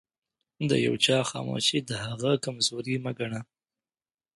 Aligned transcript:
د 0.69 0.71
يوچا 0.85 1.19
خاموښي 1.29 1.79
دهغه 1.89 2.31
کمزوري 2.45 2.95
مه 3.03 3.11
ګنه 3.19 3.41